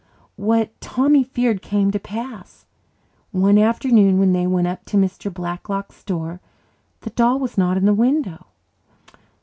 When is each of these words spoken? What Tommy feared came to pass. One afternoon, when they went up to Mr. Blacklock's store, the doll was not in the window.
What 0.37 0.71
Tommy 0.81 1.23
feared 1.23 1.61
came 1.61 1.91
to 1.91 1.99
pass. 1.99 2.65
One 3.31 3.59
afternoon, 3.59 4.17
when 4.17 4.33
they 4.33 4.47
went 4.47 4.65
up 4.65 4.83
to 4.85 4.97
Mr. 4.97 5.31
Blacklock's 5.31 5.97
store, 5.97 6.41
the 7.01 7.11
doll 7.11 7.37
was 7.37 7.55
not 7.55 7.77
in 7.77 7.85
the 7.85 7.93
window. 7.93 8.47